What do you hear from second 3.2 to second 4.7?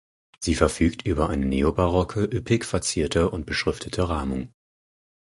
und beschriftete Rahmung.